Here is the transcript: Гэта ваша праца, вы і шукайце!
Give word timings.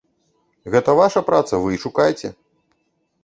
Гэта 0.75 0.95
ваша 0.99 1.21
праца, 1.27 1.53
вы 1.65 1.69
і 1.75 1.79
шукайце! 1.83 2.31